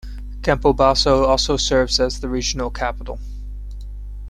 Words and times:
Campobasso 0.41 1.25
also 1.27 1.57
serves 1.57 1.99
as 1.99 2.21
the 2.21 2.27
regional 2.27 2.71
capital. 2.71 3.19